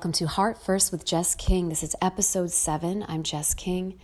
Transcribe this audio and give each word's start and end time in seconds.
Welcome 0.00 0.12
to 0.12 0.28
Heart 0.28 0.62
First 0.62 0.92
with 0.92 1.04
Jess 1.04 1.34
King. 1.34 1.68
This 1.68 1.82
is 1.82 1.94
episode 2.00 2.50
seven. 2.50 3.04
I'm 3.06 3.22
Jess 3.22 3.52
King. 3.52 3.98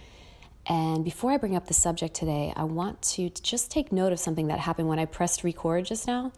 And 0.67 1.03
before 1.03 1.33
I 1.33 1.39
bring 1.39 1.57
up 1.57 1.69
the 1.69 1.73
subject 1.73 2.15
today, 2.15 2.53
I 2.55 2.65
want 2.65 3.01
to 3.15 3.31
just 3.31 3.71
take 3.71 3.93
note 3.93 4.13
of 4.13 4.21
something 4.21 4.49
that 4.49 4.59
happened 4.59 4.89
when 4.89 4.99
I 4.99 5.07
pressed 5.07 5.43
record 5.43 5.87
just 5.87 6.07
now. 6.07 6.33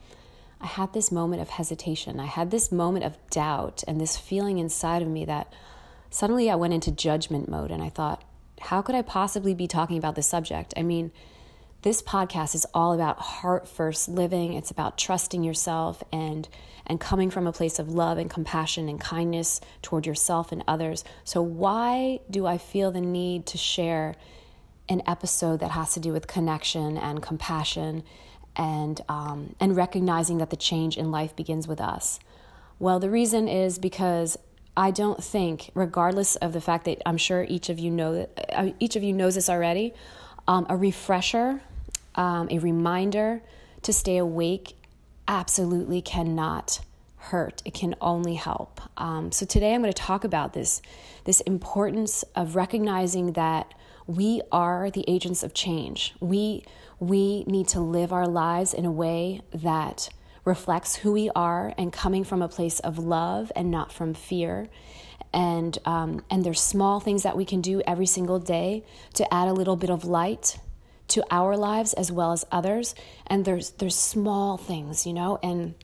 I 0.61 0.67
had 0.67 0.93
this 0.93 1.11
moment 1.11 1.43
of 1.43 1.49
hesitation. 1.49 2.21
I 2.21 2.27
had 2.27 2.53
this 2.53 2.71
moment 2.71 3.05
of 3.05 3.19
doubt 3.31 3.83
and 3.89 4.01
this 4.01 4.17
feeling 4.17 4.59
inside 4.59 5.03
of 5.03 5.09
me 5.09 5.25
that 5.25 5.53
suddenly 6.09 6.49
I 6.49 6.55
went 6.55 6.75
into 6.75 6.93
judgment 6.93 7.49
mode 7.49 7.73
and 7.73 7.83
I 7.83 7.89
thought, 7.89 8.23
how 8.61 8.81
could 8.81 8.95
I 8.95 9.03
possibly 9.03 9.55
be 9.55 9.67
talking 9.67 9.99
about 9.99 10.15
this 10.15 10.29
subject? 10.29 10.73
I 10.77 10.85
mean, 10.85 11.11
this 11.83 12.03
podcast 12.03 12.55
is 12.55 12.67
all 12.75 12.93
about 12.93 13.19
heart 13.19 13.69
first 13.69 14.09
living. 14.09 14.55
It's 14.55 14.71
about 14.71 14.99
trusting 14.99 15.45
yourself 15.45 16.03
and 16.13 16.49
and 16.87 16.99
coming 16.99 17.31
from 17.31 17.47
a 17.47 17.53
place 17.53 17.79
of 17.79 17.91
love 17.91 18.17
and 18.17 18.31
compassion 18.31 18.89
and 18.89 18.99
kindness 18.99 19.61
toward 19.83 20.07
yourself 20.07 20.53
and 20.53 20.65
others. 20.67 21.05
So 21.23 21.43
why 21.43 22.21
do 22.31 22.47
I 22.47 22.57
feel 22.57 22.91
the 22.91 23.03
need 23.03 23.45
to 23.47 23.59
share 23.59 24.15
an 24.89 25.03
episode 25.07 25.61
that 25.61 25.73
has 25.73 25.93
to 25.93 26.01
do 26.01 26.13
with 26.13 26.27
connection 26.27 26.97
and 26.97 27.23
compassion 27.23 28.05
and 28.57 29.01
um, 29.09 29.55
and 29.61 29.77
recognizing 29.77 30.39
that 30.39 30.51
the 30.51 30.57
change 30.57 30.97
in 30.97 31.11
life 31.11 31.37
begins 31.37 31.69
with 31.69 31.81
us? 31.81 32.19
Well, 32.81 32.99
the 32.99 33.11
reason 33.11 33.49
is 33.49 33.79
because 33.79 34.37
I 34.77 34.91
don't 34.91 35.23
think, 35.23 35.71
regardless 35.75 36.37
of 36.37 36.53
the 36.53 36.61
fact 36.61 36.85
that 36.87 37.03
I'm 37.07 37.17
sure 37.19 37.45
each 37.49 37.69
of 37.69 37.79
you 37.79 37.91
know 37.91 38.29
uh, 38.53 38.71
each 38.81 38.97
of 38.97 39.03
you 39.03 39.13
knows 39.13 39.35
this 39.37 39.51
already, 39.51 39.93
um, 40.49 40.67
a 40.69 40.77
refresher 40.77 41.61
um, 42.19 42.49
a 42.51 42.59
reminder 42.59 43.41
to 43.83 43.93
stay 43.93 44.19
awake 44.19 44.77
absolutely 45.27 46.03
cannot 46.03 46.81
hurt. 47.17 47.63
It 47.65 47.75
can 47.75 47.95
only 48.01 48.35
help. 48.35 48.81
Um, 48.97 49.33
so 49.33 49.47
today 49.47 49.75
I'm 49.75 49.81
going 49.81 49.93
to 49.93 50.03
talk 50.03 50.25
about 50.25 50.53
this 50.53 50.83
this 51.25 51.41
importance 51.43 52.25
of 52.35 52.57
recognizing 52.57 53.33
that 53.33 53.75
we 54.07 54.41
are 54.51 54.91
the 54.91 55.05
agents 55.07 55.43
of 55.43 55.55
change. 55.55 56.15
We 56.21 56.65
we 56.99 57.45
need 57.45 57.69
to 57.69 57.81
live 57.81 58.13
our 58.13 58.27
lives 58.27 58.75
in 58.75 58.85
a 58.85 58.91
way 58.91 59.43
that 59.53 60.09
reflects 60.45 60.97
who 60.97 61.13
we 61.13 61.31
are 61.37 61.75
and 61.77 61.93
coming 61.93 62.25
from 62.25 62.43
a 62.43 62.49
place 62.49 62.81
of 62.81 62.99
love 62.99 63.53
and 63.55 63.71
not 63.71 63.93
from 63.93 64.15
fear. 64.15 64.69
And 65.33 65.79
um, 65.85 66.25
and 66.31 66.45
there's 66.45 66.61
small 66.61 66.99
things 66.99 67.23
that 67.23 67.37
we 67.37 67.45
can 67.45 67.61
do 67.61 67.81
every 67.87 68.07
single 68.07 68.39
day 68.39 68.85
to 69.15 69.33
add 69.33 69.47
a 69.47 69.53
little 69.53 69.77
bit 69.77 69.91
of 69.91 70.05
light 70.05 70.59
to 71.09 71.25
our 71.31 71.57
lives 71.57 71.93
as 71.95 72.13
well 72.13 72.33
as 72.33 72.45
others. 72.53 72.95
And 73.27 73.45
there's 73.45 73.71
there's 73.71 73.97
small 73.97 74.57
things 74.57 75.07
you 75.07 75.13
know 75.13 75.39
and 75.43 75.75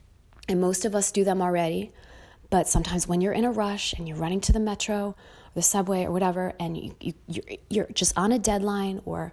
and 0.48 0.61
most 0.61 0.84
of 0.84 0.94
us 0.94 1.11
do 1.11 1.25
them 1.25 1.41
already. 1.41 1.92
But 2.50 2.69
sometimes 2.69 3.08
when 3.08 3.20
you're 3.20 3.33
in 3.33 3.45
a 3.45 3.50
rush 3.50 3.95
and 3.95 4.06
you're 4.06 4.19
running 4.19 4.41
to 4.42 4.52
the 4.52 4.61
metro 4.61 5.08
or 5.08 5.14
the 5.55 5.62
subway 5.62 6.05
or 6.05 6.12
whatever 6.12 6.52
and 6.61 6.77
you, 6.77 6.95
you 7.00 7.14
you're, 7.27 7.45
you're 7.70 7.89
just 7.92 8.17
on 8.17 8.33
a 8.33 8.39
deadline 8.39 9.00
or 9.05 9.33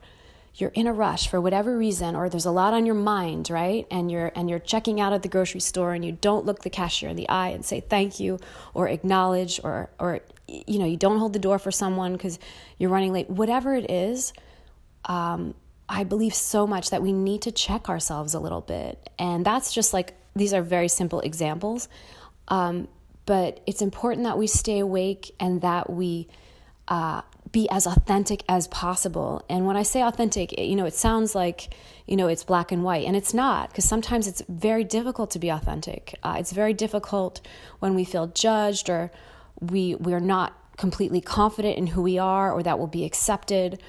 you're 0.55 0.71
in 0.71 0.85
a 0.85 0.93
rush 0.93 1.29
for 1.29 1.39
whatever 1.39 1.77
reason 1.77 2.15
or 2.15 2.29
there's 2.29 2.45
a 2.45 2.51
lot 2.51 2.73
on 2.73 2.85
your 2.85 2.95
mind 2.95 3.49
right? 3.49 3.85
And 3.91 4.09
you're 4.11 4.31
and 4.35 4.49
you're 4.49 4.59
checking 4.59 4.99
out 4.99 5.13
at 5.13 5.23
the 5.23 5.29
grocery 5.29 5.59
store 5.59 5.93
and 5.93 6.03
you 6.03 6.13
don't 6.13 6.45
look 6.45 6.61
the 6.61 6.69
cashier 6.69 7.09
in 7.09 7.15
the 7.15 7.29
eye 7.29 7.49
and 7.49 7.65
say 7.65 7.81
thank 7.81 8.19
you 8.19 8.39
or 8.73 8.87
acknowledge 8.87 9.59
or 9.63 9.89
or 9.99 10.21
you 10.47 10.79
know 10.79 10.85
you 10.85 10.97
don't 10.97 11.19
hold 11.19 11.33
the 11.33 11.39
door 11.39 11.59
for 11.59 11.71
someone 11.71 12.13
because 12.13 12.39
you're 12.77 12.89
running 12.89 13.13
late. 13.13 13.29
Whatever 13.29 13.75
it 13.75 13.89
is 13.89 14.33
um, 15.05 15.55
I 15.91 16.05
believe 16.05 16.33
so 16.33 16.65
much 16.65 16.89
that 16.89 17.01
we 17.01 17.11
need 17.11 17.41
to 17.43 17.51
check 17.51 17.89
ourselves 17.89 18.33
a 18.33 18.39
little 18.39 18.61
bit. 18.61 19.09
And 19.19 19.45
that's 19.45 19.73
just 19.73 19.93
like, 19.93 20.15
these 20.35 20.53
are 20.53 20.61
very 20.61 20.87
simple 20.87 21.19
examples. 21.19 21.89
Um, 22.47 22.87
but 23.25 23.59
it's 23.67 23.81
important 23.81 24.23
that 24.23 24.37
we 24.37 24.47
stay 24.47 24.79
awake 24.79 25.35
and 25.39 25.61
that 25.61 25.89
we 25.89 26.29
uh, 26.87 27.21
be 27.51 27.69
as 27.69 27.85
authentic 27.85 28.43
as 28.47 28.67
possible. 28.69 29.43
And 29.49 29.65
when 29.67 29.75
I 29.75 29.83
say 29.83 30.01
authentic, 30.01 30.57
you 30.57 30.75
know, 30.75 30.85
it 30.85 30.93
sounds 30.93 31.35
like, 31.35 31.73
you 32.07 32.15
know, 32.15 32.27
it's 32.27 32.43
black 32.43 32.71
and 32.71 32.83
white, 32.83 33.05
and 33.05 33.15
it's 33.15 33.33
not, 33.33 33.69
because 33.69 33.85
sometimes 33.85 34.27
it's 34.27 34.41
very 34.47 34.83
difficult 34.83 35.31
to 35.31 35.39
be 35.39 35.49
authentic. 35.49 36.15
Uh, 36.23 36.37
it's 36.39 36.51
very 36.51 36.73
difficult 36.73 37.41
when 37.79 37.95
we 37.95 38.05
feel 38.05 38.27
judged 38.27 38.89
or 38.89 39.11
we 39.59 39.95
we're 39.95 40.19
not 40.19 40.53
completely 40.77 41.21
confident 41.21 41.77
in 41.77 41.87
who 41.87 42.01
we 42.01 42.17
are 42.17 42.51
or 42.51 42.63
that 42.63 42.79
will 42.79 42.87
be 42.87 43.05
accepted. 43.05 43.81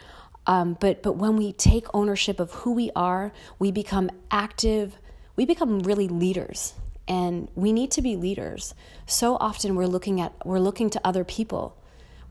Um, 0.47 0.77
but 0.81 1.03
but 1.03 1.15
when 1.15 1.37
we 1.37 1.53
take 1.53 1.87
ownership 1.95 2.41
of 2.41 2.53
who 2.53 2.73
we 2.73 2.91
are, 2.97 3.33
we 3.59 3.71
become 3.71 4.11
active. 4.31 4.97
We 5.37 5.47
become 5.47 5.81
really 5.81 6.09
leaders, 6.09 6.75
and 7.09 7.49
we 7.55 7.73
need 7.73 7.91
to 7.93 8.03
be 8.03 8.17
leaders. 8.17 8.75
So 9.07 9.37
often 9.37 9.77
we're 9.77 9.87
looking 9.87 10.21
at 10.21 10.33
we're 10.45 10.59
looking 10.59 10.91
to 10.91 11.01
other 11.05 11.25
people. 11.25 11.77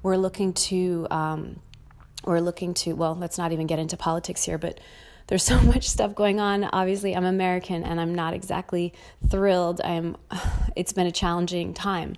We're 0.04 0.18
looking 0.18 0.54
to 0.54 1.08
um, 1.10 1.60
we're 2.26 2.40
looking 2.40 2.74
to 2.76 2.94
well, 2.94 3.16
let's 3.16 3.38
not 3.38 3.52
even 3.52 3.68
get 3.68 3.80
into 3.80 3.98
politics 3.98 4.44
here, 4.44 4.58
but 4.58 4.80
there's 5.28 5.44
so 5.54 5.60
much 5.62 5.88
stuff 5.88 6.14
going 6.14 6.40
on. 6.40 6.66
Obviously, 6.66 7.16
I'm 7.16 7.26
American, 7.26 7.84
and 7.84 8.00
I'm 8.00 8.14
not 8.14 8.34
exactly 8.34 8.94
thrilled. 9.30 9.82
I'm. 9.84 10.18
It's 10.74 10.94
been 10.94 11.06
a 11.06 11.12
challenging 11.12 11.74
time, 11.74 12.16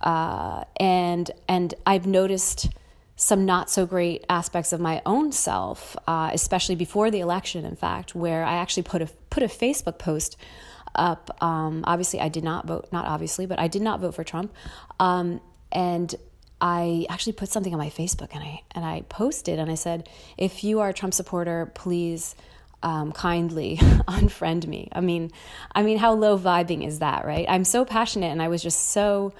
uh, 0.00 0.64
and 0.76 1.30
and 1.48 1.72
I've 1.86 2.04
noticed 2.04 2.68
some 3.16 3.46
not 3.46 3.70
so 3.70 3.86
great 3.86 4.24
aspects 4.28 4.72
of 4.72 4.80
my 4.80 5.00
own 5.06 5.32
self, 5.32 5.96
uh, 6.06 6.30
especially 6.32 6.74
before 6.74 7.10
the 7.10 7.20
election. 7.20 7.64
In 7.64 7.74
fact, 7.74 8.14
where 8.14 8.44
I 8.44 8.56
actually 8.56 8.82
put 8.84 9.02
a 9.02 9.06
put 9.30 9.42
a 9.42 9.46
Facebook 9.46 9.98
post 9.98 10.36
up. 10.94 11.42
Um, 11.42 11.82
obviously, 11.86 12.20
I 12.20 12.28
did 12.28 12.44
not 12.44 12.66
vote. 12.66 12.88
Not 12.92 13.06
obviously, 13.06 13.46
but 13.46 13.58
I 13.58 13.68
did 13.68 13.82
not 13.82 14.00
vote 14.00 14.14
for 14.14 14.22
Trump. 14.22 14.52
Um, 15.00 15.40
and 15.72 16.14
I 16.60 17.06
actually 17.08 17.32
put 17.32 17.48
something 17.48 17.72
on 17.72 17.78
my 17.78 17.90
Facebook, 17.90 18.34
and 18.34 18.42
I 18.42 18.62
and 18.72 18.84
I 18.84 19.02
posted, 19.08 19.58
and 19.58 19.70
I 19.70 19.76
said, 19.76 20.08
if 20.36 20.62
you 20.62 20.80
are 20.80 20.90
a 20.90 20.94
Trump 20.94 21.14
supporter, 21.14 21.72
please. 21.74 22.34
Um, 22.82 23.10
kindly 23.10 23.76
unfriend 23.80 24.66
me. 24.66 24.90
I 24.92 25.00
mean, 25.00 25.32
I 25.74 25.82
mean, 25.82 25.96
how 25.96 26.12
low 26.12 26.38
vibing 26.38 26.86
is 26.86 26.98
that, 26.98 27.24
right? 27.24 27.46
I'm 27.48 27.64
so 27.64 27.86
passionate, 27.86 28.26
and 28.26 28.40
I 28.40 28.48
was 28.48 28.62
just 28.62 28.90
so, 28.90 29.32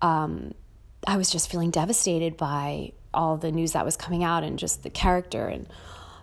um, 0.00 0.54
I 1.06 1.16
was 1.16 1.30
just 1.30 1.50
feeling 1.50 1.72
devastated 1.72 2.36
by 2.36 2.92
all 3.12 3.36
the 3.36 3.50
news 3.50 3.72
that 3.72 3.84
was 3.84 3.96
coming 3.96 4.22
out 4.24 4.44
and 4.44 4.58
just 4.58 4.82
the 4.82 4.90
character 4.90 5.46
and 5.46 5.66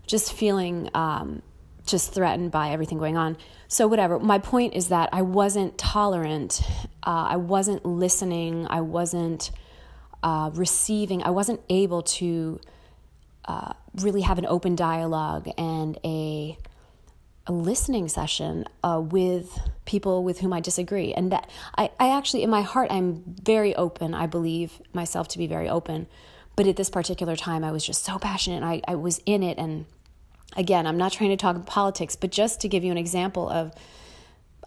just 0.06 0.34
feeling 0.34 0.90
um, 0.94 1.42
just 1.86 2.14
threatened 2.14 2.52
by 2.52 2.70
everything 2.70 2.98
going 2.98 3.18
on. 3.18 3.38
So, 3.68 3.88
whatever. 3.88 4.20
My 4.20 4.40
point 4.40 4.74
is 4.74 4.90
that 4.90 5.10
I 5.12 5.22
wasn't 5.22 5.78
tolerant. 5.78 6.62
Uh, 7.04 7.28
I 7.30 7.36
wasn't 7.38 7.86
listening. 7.86 8.68
I 8.70 8.82
wasn't 8.82 9.52
uh, 10.24 10.52
receiving. 10.54 11.24
I 11.24 11.32
wasn't 11.32 11.62
able 11.70 12.02
to 12.04 12.60
uh, 13.46 13.74
really 13.96 14.22
have 14.22 14.38
an 14.38 14.46
open 14.46 14.76
dialogue 14.76 15.50
and 15.58 15.98
a 16.04 16.58
a 17.48 17.54
listening 17.54 18.10
session 18.10 18.66
uh, 18.84 19.02
with 19.02 19.58
people 19.86 20.24
with 20.24 20.40
whom 20.40 20.52
I 20.52 20.60
disagree. 20.60 21.14
And 21.14 21.32
that 21.32 21.50
I, 21.78 21.92
I 21.98 22.16
actually, 22.16 22.44
in 22.44 22.50
my 22.50 22.62
heart, 22.62 22.92
I'm 22.92 23.24
very 23.26 23.74
open. 23.74 24.14
I 24.14 24.28
believe 24.28 24.82
myself 24.94 25.30
to 25.30 25.38
be 25.38 25.48
very 25.48 25.70
open. 25.70 26.08
But 26.58 26.66
at 26.66 26.76
this 26.76 26.90
particular 26.90 27.36
time, 27.36 27.64
I 27.64 27.72
was 27.72 27.86
just 27.86 28.04
so 28.04 28.18
passionate. 28.18 28.64
I, 28.64 28.82
I 28.88 28.96
was 28.96 29.22
in 29.28 29.44
it. 29.44 29.60
And 29.60 29.86
again, 30.58 30.88
I'm 30.88 30.98
not 30.98 31.12
trying 31.12 31.30
to 31.30 31.38
talk 31.38 31.64
politics, 31.68 32.16
but 32.16 32.32
just 32.32 32.60
to 32.62 32.68
give 32.68 32.84
you 32.84 32.92
an 32.92 32.98
example 32.98 33.48
of, 33.48 33.72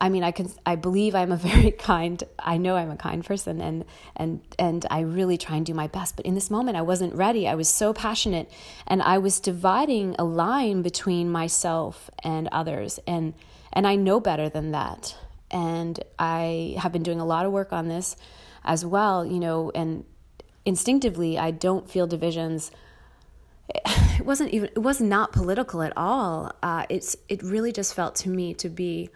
I 0.01 0.09
mean, 0.09 0.23
I 0.23 0.31
can, 0.31 0.53
I 0.65 0.77
believe 0.77 1.17
I'm 1.17 1.33
a 1.33 1.37
very 1.51 1.73
kind, 1.73 2.23
I 2.39 2.59
know 2.59 2.77
I'm 2.77 2.93
a 2.93 2.97
kind 2.97 3.25
person 3.25 3.61
and, 3.61 3.85
and, 4.15 4.41
and 4.57 4.87
I 4.89 5.01
really 5.01 5.37
try 5.37 5.57
and 5.57 5.67
do 5.67 5.75
my 5.75 5.89
best. 5.89 6.15
But 6.15 6.27
in 6.27 6.37
this 6.37 6.49
moment, 6.49 6.77
I 6.77 6.83
wasn't 6.83 7.13
ready. 7.13 7.49
I 7.49 7.57
was 7.57 7.69
so 7.69 7.93
passionate 7.93 8.49
and 8.87 9.03
I 9.03 9.19
was 9.19 9.41
dividing 9.41 10.15
a 10.17 10.25
line 10.25 10.83
between 10.83 11.29
myself 11.29 12.09
and 12.23 12.47
others. 12.53 13.01
And, 13.05 13.35
and 13.73 13.85
I 13.85 13.97
know 13.97 14.21
better 14.21 14.49
than 14.49 14.71
that. 14.71 15.17
And 15.51 15.99
I 16.21 16.77
have 16.79 16.93
been 16.93 17.03
doing 17.03 17.19
a 17.19 17.27
lot 17.27 17.47
of 17.47 17.51
work 17.51 17.73
on 17.73 17.89
this 17.89 18.15
as 18.63 18.87
well, 18.87 19.27
you 19.27 19.41
know, 19.41 19.73
and 19.75 20.05
instinctively 20.65 21.39
I 21.39 21.51
don't 21.51 21.89
feel 21.91 22.07
divisions. 22.07 22.71
It 24.21 24.27
wasn't 24.27 24.51
even 24.51 24.69
it 24.77 24.81
was 24.81 25.01
not 25.01 25.33
political 25.33 25.81
at 25.81 25.95
all. 25.97 26.53
Uh, 26.63 26.85
it's 26.91 27.17
it 27.31 27.43
really 27.43 27.73
just 27.73 27.95
felt 27.95 28.17
to 28.17 28.29
me 28.29 28.53
to 28.53 28.69
be 28.69 29.09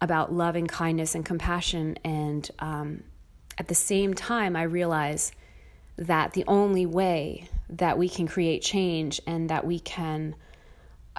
about 0.00 0.32
love 0.32 0.56
and 0.56 0.68
kindness 0.68 1.14
and 1.14 1.24
compassion. 1.24 1.96
And 2.04 2.50
um, 2.58 3.04
at 3.58 3.68
the 3.68 3.76
same 3.76 4.12
time, 4.12 4.56
I 4.56 4.62
realize 4.62 5.30
that 5.96 6.32
the 6.32 6.44
only 6.48 6.86
way 6.86 7.48
that 7.70 7.96
we 7.96 8.08
can 8.08 8.26
create 8.26 8.62
change 8.62 9.20
and 9.26 9.48
that 9.50 9.64
we 9.64 9.78
can 9.78 10.34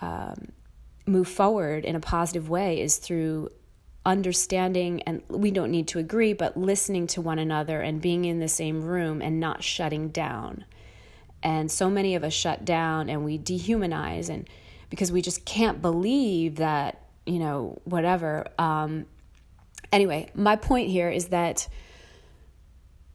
um, 0.01 0.51
move 1.05 1.27
forward 1.27 1.85
in 1.85 1.95
a 1.95 1.99
positive 1.99 2.49
way 2.49 2.81
is 2.81 2.97
through 2.97 3.49
understanding 4.05 5.01
and 5.03 5.21
we 5.29 5.51
don't 5.51 5.71
need 5.71 5.87
to 5.89 5.99
agree 5.99 6.33
but 6.33 6.55
listening 6.55 7.07
to 7.07 7.21
one 7.21 7.39
another 7.39 7.81
and 7.81 8.01
being 8.01 8.25
in 8.25 8.39
the 8.39 8.47
same 8.47 8.83
room 8.83 9.21
and 9.21 9.39
not 9.39 9.63
shutting 9.63 10.09
down. 10.09 10.65
And 11.41 11.71
so 11.71 11.89
many 11.89 12.15
of 12.15 12.23
us 12.23 12.33
shut 12.33 12.65
down 12.65 13.09
and 13.09 13.25
we 13.25 13.37
dehumanize 13.37 14.29
and 14.29 14.47
because 14.89 15.11
we 15.11 15.21
just 15.21 15.45
can't 15.45 15.81
believe 15.81 16.57
that 16.57 17.01
you 17.25 17.39
know 17.39 17.81
whatever. 17.85 18.47
Um, 18.59 19.07
anyway 19.91 20.29
my 20.35 20.55
point 20.55 20.89
here 20.89 21.09
is 21.09 21.27
that 21.27 21.67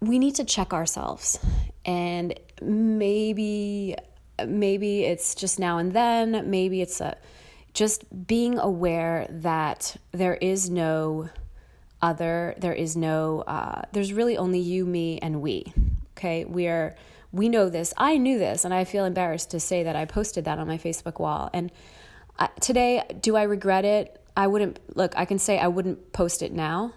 we 0.00 0.18
need 0.18 0.34
to 0.34 0.44
check 0.44 0.72
ourselves 0.72 1.38
and 1.84 2.38
maybe 2.62 3.94
maybe 4.46 5.04
it's 5.04 5.34
just 5.34 5.58
now 5.58 5.78
and 5.78 5.92
then 5.92 6.48
maybe 6.48 6.80
it's 6.80 7.00
a 7.00 7.16
just 7.72 8.26
being 8.26 8.58
aware 8.58 9.26
that 9.30 9.96
there 10.12 10.34
is 10.34 10.70
no 10.70 11.28
other 12.02 12.54
there 12.58 12.72
is 12.72 12.96
no 12.96 13.42
uh, 13.46 13.82
there's 13.92 14.12
really 14.12 14.36
only 14.36 14.58
you 14.58 14.84
me 14.84 15.18
and 15.18 15.40
we 15.40 15.72
okay? 16.16 16.44
We 16.44 16.66
are 16.66 16.94
we 17.32 17.48
know 17.48 17.68
this. 17.68 17.94
I 17.96 18.16
knew 18.16 18.38
this 18.38 18.64
and 18.64 18.74
i 18.74 18.84
feel 18.84 19.04
embarrassed 19.04 19.52
to 19.52 19.60
say 19.60 19.84
that 19.84 19.96
i 19.96 20.04
posted 20.04 20.44
that 20.46 20.58
on 20.58 20.66
my 20.66 20.78
facebook 20.78 21.20
wall. 21.20 21.50
And 21.52 21.70
I, 22.38 22.48
today 22.60 23.02
do 23.20 23.36
i 23.36 23.42
regret 23.42 23.84
it? 23.84 24.16
I 24.36 24.46
wouldn't 24.46 24.78
look 24.96 25.12
i 25.16 25.24
can 25.24 25.38
say 25.38 25.58
i 25.58 25.68
wouldn't 25.68 26.12
post 26.12 26.42
it 26.42 26.52
now 26.52 26.94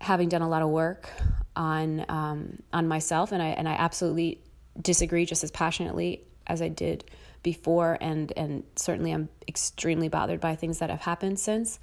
having 0.00 0.28
done 0.28 0.42
a 0.42 0.48
lot 0.48 0.62
of 0.62 0.68
work 0.68 1.10
on 1.56 2.04
um, 2.08 2.58
on 2.72 2.86
myself 2.86 3.32
and 3.32 3.42
i 3.42 3.48
and 3.48 3.68
i 3.68 3.72
absolutely 3.72 4.40
disagree 4.80 5.24
just 5.24 5.42
as 5.42 5.50
passionately 5.50 6.24
as 6.46 6.62
i 6.62 6.68
did 6.68 7.04
before 7.42 7.98
and 8.00 8.32
and 8.36 8.64
certainly 8.76 9.12
I'm 9.12 9.28
extremely 9.46 10.08
bothered 10.08 10.40
by 10.40 10.54
things 10.54 10.78
that 10.78 10.90
have 10.90 11.02
happened 11.02 11.38
since. 11.38 11.78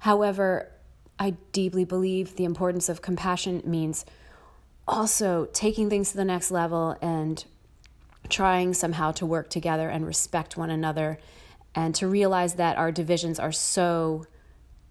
However, 0.00 0.70
I 1.18 1.34
deeply 1.52 1.84
believe 1.84 2.36
the 2.36 2.44
importance 2.44 2.88
of 2.88 3.02
compassion 3.02 3.62
means 3.64 4.04
also 4.88 5.46
taking 5.52 5.90
things 5.90 6.10
to 6.10 6.16
the 6.16 6.24
next 6.24 6.50
level 6.50 6.96
and 7.02 7.44
trying 8.28 8.74
somehow 8.74 9.12
to 9.12 9.26
work 9.26 9.50
together 9.50 9.88
and 9.88 10.06
respect 10.06 10.56
one 10.56 10.70
another 10.70 11.18
and 11.74 11.94
to 11.94 12.08
realize 12.08 12.54
that 12.54 12.76
our 12.76 12.90
divisions 12.90 13.38
are 13.38 13.52
so 13.52 14.26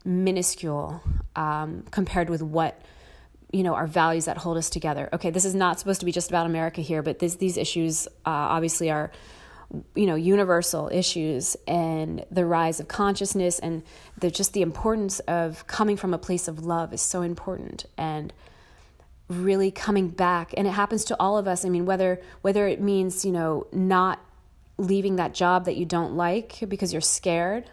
minuscule 0.06 1.01
um, 1.35 1.83
compared 1.91 2.29
with 2.29 2.41
what 2.41 2.81
you 3.51 3.63
know 3.63 3.73
our 3.73 3.88
values 3.88 4.25
that 4.25 4.38
hold 4.38 4.57
us 4.57 4.69
together 4.69 5.09
okay 5.11 5.29
this 5.31 5.44
is 5.44 5.56
not 5.56 5.79
supposed 5.79 6.00
to 6.00 6.06
be 6.06 6.11
just 6.11 6.29
about 6.29 6.45
america 6.45 6.81
here 6.81 7.01
but 7.01 7.19
this, 7.19 7.35
these 7.35 7.57
issues 7.57 8.07
uh, 8.25 8.29
obviously 8.29 8.89
are 8.91 9.11
you 9.95 10.07
know 10.07 10.16
universal 10.16 10.89
issues 10.92 11.56
and 11.68 12.25
the 12.31 12.45
rise 12.45 12.80
of 12.80 12.88
consciousness 12.88 13.60
and 13.60 13.83
the 14.18 14.31
just 14.31 14.54
the 14.54 14.62
importance 14.62 15.19
of 15.21 15.66
coming 15.68 15.95
from 15.95 16.13
a 16.13 16.18
place 16.18 16.48
of 16.48 16.66
love 16.66 16.94
is 16.94 17.01
so 17.01 17.21
important 17.21 17.86
and 17.98 18.33
really 19.27 19.69
coming 19.69 20.10
back. 20.10 20.54
And 20.57 20.66
it 20.66 20.71
happens 20.71 21.06
to 21.06 21.16
all 21.19 21.38
of 21.38 21.48
us. 21.48 21.66
I 21.66 21.69
mean 21.69 21.86
whether 21.86 22.19
whether 22.42 22.68
it 22.68 22.81
means 22.81 23.24
you 23.24 23.31
know 23.31 23.68
not 23.71 24.19
leaving 24.77 25.18
that 25.18 25.33
job 25.33 25.66
that 25.66 25.75
you 25.75 25.86
don't 25.86 26.16
like 26.16 26.57
because 26.68 26.94
you're 26.94 27.01
scared 27.01 27.69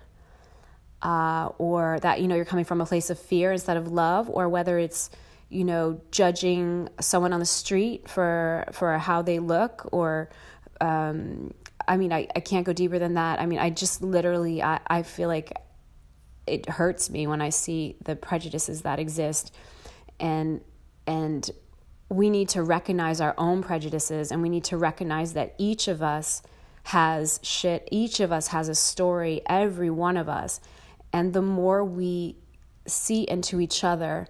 uh, 1.03 1.51
or 1.59 1.99
that 2.01 2.21
you 2.21 2.29
know 2.29 2.35
you're 2.35 2.45
coming 2.45 2.65
from 2.65 2.81
a 2.81 2.87
place 2.87 3.11
of 3.11 3.19
fear 3.19 3.53
instead 3.53 3.77
of 3.77 3.89
love 3.91 4.29
or 4.29 4.49
whether 4.49 4.79
it's 4.79 5.11
you 5.49 5.65
know 5.65 6.01
judging 6.11 6.89
someone 7.01 7.33
on 7.33 7.41
the 7.41 7.47
street 7.47 8.09
for 8.09 8.65
for 8.73 8.99
how 8.99 9.23
they 9.23 9.39
look 9.39 9.89
or 9.93 10.29
um, 10.81 11.55
I 11.87 11.97
mean, 11.97 12.13
I, 12.13 12.29
I 12.35 12.41
can't 12.41 12.67
go 12.67 12.73
deeper 12.73 12.99
than 12.99 13.15
that. 13.15 13.41
I 13.41 13.47
mean, 13.47 13.59
I 13.59 13.71
just 13.71 14.03
literally, 14.03 14.63
I, 14.63 14.81
I 14.87 15.03
feel 15.03 15.29
like 15.29 15.53
it 16.47 16.69
hurts 16.69 17.11
me 17.11 17.27
when 17.27 17.41
I 17.41 17.51
see 17.51 17.97
the 18.05 18.17
prejudices 18.17 18.83
that 18.83 18.99
exist. 18.99 19.55
And, 20.19 20.61
and 21.07 21.49
we 22.09 22.31
need 22.31 22.49
to 22.51 22.63
recognize 22.63 23.21
our 23.21 23.35
own 23.37 23.63
prejudices 23.63 24.31
and 24.31 24.43
we 24.43 24.49
need 24.49 24.65
to 24.65 24.77
recognize 24.77 25.33
that 25.35 25.55
each 25.59 25.89
of 25.89 26.03
us 26.03 26.43
has 26.85 27.41
shit. 27.43 27.89
Each 27.91 28.21
of 28.21 28.31
us 28.31 28.49
has 28.49 28.69
a 28.69 28.75
story, 28.75 29.43
every 29.47 29.91
one 29.91 30.17
of 30.17 30.29
us. 30.29 30.61
And 31.13 31.33
the 31.33 31.43
more 31.43 31.85
we 31.85 32.37
see 32.87 33.23
into 33.23 33.61
each 33.61 33.83
other, 33.83 34.29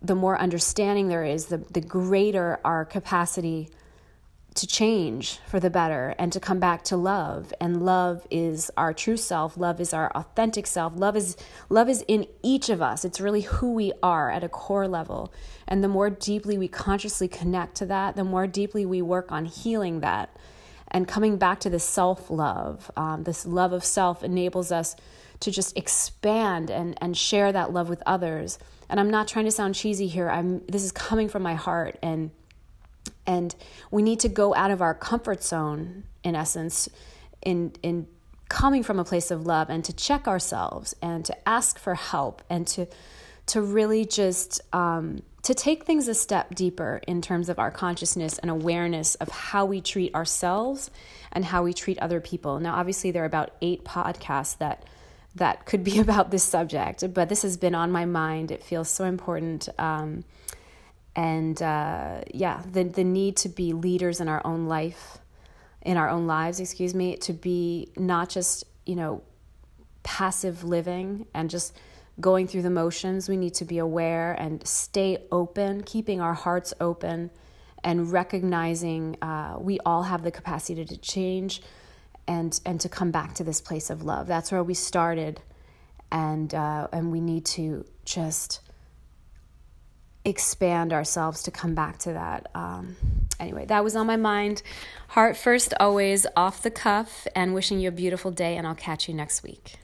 the 0.00 0.14
more 0.14 0.38
understanding 0.40 1.08
there 1.08 1.24
is, 1.24 1.46
the, 1.46 1.58
the 1.58 1.80
greater 1.82 2.58
our 2.64 2.86
capacity 2.86 3.68
to 4.54 4.66
change 4.66 5.38
for 5.46 5.60
the 5.60 5.70
better 5.70 6.14
and 6.18 6.32
to 6.32 6.40
come 6.40 6.58
back 6.58 6.82
to 6.82 6.96
love. 6.96 7.54
And 7.60 7.84
love 7.84 8.26
is 8.30 8.70
our 8.76 8.92
true 8.92 9.16
self. 9.16 9.56
Love 9.56 9.80
is 9.80 9.94
our 9.94 10.10
authentic 10.12 10.66
self. 10.66 10.92
Love 10.96 11.16
is 11.16 11.36
love 11.68 11.88
is 11.88 12.04
in 12.08 12.26
each 12.42 12.68
of 12.68 12.82
us. 12.82 13.04
It's 13.04 13.20
really 13.20 13.42
who 13.42 13.72
we 13.72 13.92
are 14.02 14.30
at 14.30 14.42
a 14.42 14.48
core 14.48 14.88
level. 14.88 15.32
And 15.68 15.84
the 15.84 15.88
more 15.88 16.10
deeply 16.10 16.58
we 16.58 16.66
consciously 16.68 17.28
connect 17.28 17.76
to 17.76 17.86
that 17.86 18.16
the 18.16 18.24
more 18.24 18.46
deeply 18.46 18.84
we 18.84 19.02
work 19.02 19.30
on 19.30 19.44
healing 19.44 20.00
that. 20.00 20.36
And 20.88 21.06
coming 21.06 21.36
back 21.36 21.60
to 21.60 21.70
this 21.70 21.84
self 21.84 22.28
love 22.28 22.90
um, 22.96 23.22
this 23.22 23.46
love 23.46 23.72
of 23.72 23.84
self 23.84 24.24
enables 24.24 24.72
us 24.72 24.96
to 25.40 25.52
just 25.52 25.76
expand 25.76 26.70
and 26.70 26.98
and 27.00 27.16
share 27.16 27.52
that 27.52 27.72
love 27.72 27.88
with 27.88 28.02
others. 28.04 28.58
And 28.88 28.98
i'm 28.98 29.10
not 29.10 29.28
trying 29.28 29.44
to 29.44 29.52
sound 29.52 29.76
cheesy 29.76 30.08
here. 30.08 30.28
I'm 30.28 30.66
this 30.66 30.82
is 30.82 30.90
coming 30.90 31.28
from 31.28 31.44
my 31.44 31.54
heart. 31.54 31.96
And 32.02 32.32
and 33.26 33.54
we 33.90 34.02
need 34.02 34.20
to 34.20 34.28
go 34.28 34.54
out 34.54 34.70
of 34.70 34.82
our 34.82 34.94
comfort 34.94 35.42
zone 35.42 36.04
in 36.22 36.34
essence 36.34 36.88
in 37.42 37.72
in 37.82 38.06
coming 38.48 38.82
from 38.82 38.98
a 38.98 39.04
place 39.04 39.30
of 39.30 39.46
love 39.46 39.70
and 39.70 39.84
to 39.84 39.92
check 39.92 40.26
ourselves 40.26 40.94
and 41.00 41.24
to 41.24 41.48
ask 41.48 41.78
for 41.78 41.94
help 41.94 42.42
and 42.50 42.66
to 42.66 42.86
to 43.46 43.60
really 43.60 44.04
just 44.04 44.60
um, 44.72 45.22
to 45.42 45.54
take 45.54 45.84
things 45.84 46.06
a 46.06 46.14
step 46.14 46.54
deeper 46.54 47.00
in 47.06 47.22
terms 47.22 47.48
of 47.48 47.58
our 47.58 47.70
consciousness 47.70 48.38
and 48.38 48.50
awareness 48.50 49.14
of 49.16 49.28
how 49.28 49.64
we 49.64 49.80
treat 49.80 50.14
ourselves 50.14 50.90
and 51.32 51.44
how 51.44 51.62
we 51.62 51.72
treat 51.72 51.98
other 51.98 52.20
people. 52.20 52.60
Now, 52.60 52.74
obviously, 52.74 53.10
there 53.10 53.22
are 53.22 53.26
about 53.26 53.50
eight 53.62 53.84
podcasts 53.84 54.58
that 54.58 54.84
that 55.36 55.64
could 55.64 55.82
be 55.82 55.98
about 56.06 56.30
this 56.30 56.44
subject, 56.44 57.12
but 57.14 57.28
this 57.28 57.42
has 57.42 57.56
been 57.56 57.74
on 57.74 57.90
my 57.90 58.04
mind. 58.04 58.50
It 58.50 58.62
feels 58.62 58.88
so 58.88 59.04
important. 59.04 59.68
Um, 59.78 60.24
and 61.16 61.60
uh, 61.60 62.20
yeah, 62.32 62.62
the 62.70 62.84
the 62.84 63.04
need 63.04 63.36
to 63.38 63.48
be 63.48 63.72
leaders 63.72 64.20
in 64.20 64.28
our 64.28 64.40
own 64.44 64.66
life, 64.66 65.18
in 65.82 65.96
our 65.96 66.08
own 66.08 66.26
lives, 66.26 66.60
excuse 66.60 66.94
me, 66.94 67.16
to 67.18 67.32
be 67.32 67.88
not 67.96 68.28
just 68.28 68.64
you 68.86 68.96
know 68.96 69.22
passive 70.02 70.64
living 70.64 71.26
and 71.34 71.50
just 71.50 71.76
going 72.20 72.46
through 72.46 72.62
the 72.62 72.70
motions. 72.70 73.28
We 73.28 73.36
need 73.36 73.54
to 73.54 73.64
be 73.64 73.78
aware 73.78 74.32
and 74.32 74.66
stay 74.66 75.18
open, 75.32 75.82
keeping 75.82 76.20
our 76.20 76.34
hearts 76.34 76.72
open, 76.80 77.30
and 77.82 78.12
recognizing 78.12 79.16
uh, 79.22 79.56
we 79.58 79.78
all 79.80 80.04
have 80.04 80.22
the 80.22 80.30
capacity 80.30 80.84
to 80.84 80.96
change, 80.96 81.60
and 82.28 82.58
and 82.64 82.80
to 82.80 82.88
come 82.88 83.10
back 83.10 83.34
to 83.34 83.44
this 83.44 83.60
place 83.60 83.90
of 83.90 84.02
love. 84.04 84.28
That's 84.28 84.52
where 84.52 84.62
we 84.62 84.74
started, 84.74 85.40
and 86.12 86.54
uh, 86.54 86.86
and 86.92 87.10
we 87.10 87.20
need 87.20 87.46
to 87.46 87.84
just 88.04 88.60
expand 90.24 90.92
ourselves 90.92 91.42
to 91.44 91.50
come 91.50 91.74
back 91.74 91.98
to 91.98 92.12
that. 92.12 92.50
Um, 92.54 92.96
anyway, 93.38 93.66
that 93.66 93.82
was 93.82 93.96
on 93.96 94.06
my 94.06 94.16
mind. 94.16 94.62
Heart 95.08 95.36
first, 95.36 95.74
always 95.80 96.26
off 96.36 96.62
the 96.62 96.70
cuff, 96.70 97.26
and 97.34 97.54
wishing 97.54 97.80
you 97.80 97.88
a 97.88 97.92
beautiful 97.92 98.30
day, 98.30 98.56
and 98.56 98.66
I'll 98.66 98.74
catch 98.74 99.08
you 99.08 99.14
next 99.14 99.42
week. 99.42 99.76